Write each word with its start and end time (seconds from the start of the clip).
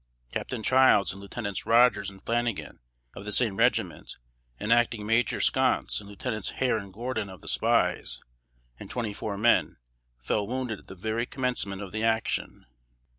Captain 0.31 0.63
Childs, 0.63 1.11
and 1.11 1.21
Lieutenants 1.21 1.67
Rogers 1.67 2.09
and 2.09 2.19
Flanagan, 2.25 2.79
of 3.13 3.23
the 3.23 3.31
same 3.31 3.57
regiment, 3.57 4.15
and 4.59 4.73
Acting 4.73 5.05
Major 5.05 5.39
Sconce, 5.39 5.99
and 6.01 6.09
Lieutenants 6.09 6.53
Hare 6.57 6.77
and 6.77 6.91
Gordon 6.91 7.29
of 7.29 7.41
the 7.41 7.47
spies, 7.47 8.19
and 8.79 8.89
twenty 8.89 9.13
four 9.13 9.37
men, 9.37 9.77
fell 10.17 10.47
wounded 10.47 10.79
at 10.79 10.87
the 10.87 10.95
very 10.95 11.27
commencement 11.27 11.83
of 11.83 11.91
the 11.91 12.03
action. 12.03 12.65